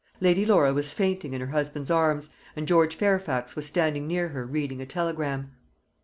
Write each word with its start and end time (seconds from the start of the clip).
Lady 0.19 0.47
Laura 0.47 0.73
was 0.73 0.91
fainting 0.91 1.31
in 1.33 1.41
her 1.41 1.51
husband's 1.51 1.91
arms, 1.91 2.31
and 2.55 2.67
George 2.67 2.95
Fairfax 2.95 3.55
was 3.55 3.67
standing 3.67 4.07
near 4.07 4.29
her 4.29 4.47
reading 4.47 4.81
a 4.81 4.85
telegram. 4.87 5.51